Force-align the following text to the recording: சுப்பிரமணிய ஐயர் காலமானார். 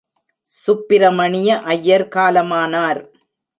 சுப்பிரமணிய 0.63 1.59
ஐயர் 1.73 2.07
காலமானார். 2.07 3.01